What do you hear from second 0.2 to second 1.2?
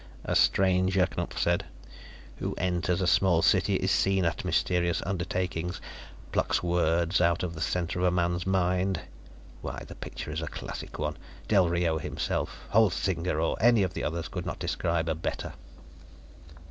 "A stranger,"